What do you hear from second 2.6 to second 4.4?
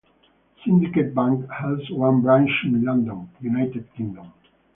in London, United Kingdom.